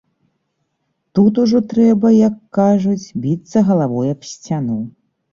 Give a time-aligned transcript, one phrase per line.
[1.17, 4.79] Тут ужо трэба, як кажуць, біцца галавой аб сцяну.